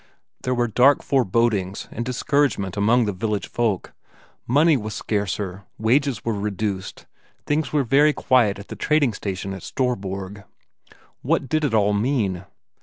There 0.41 0.55
were 0.55 0.67
dark 0.67 1.03
forebodings 1.03 1.87
and 1.91 2.03
discouragement 2.03 2.75
among 2.75 3.05
the 3.05 3.13
village 3.13 3.47
folk; 3.47 3.93
money 4.47 4.75
was 4.75 4.95
scarcer, 4.95 5.65
wages 5.77 6.25
were 6.25 6.33
reduced, 6.33 7.05
things 7.45 7.71
were 7.71 7.83
very 7.83 8.11
quiet 8.11 8.57
at 8.57 8.69
the 8.69 8.75
trading 8.75 9.13
station 9.13 9.53
at 9.53 9.61
Storborg. 9.61 10.43
What 11.21 11.47
did 11.47 11.63
it 11.63 11.75
all 11.75 11.93
mean? 11.93 12.45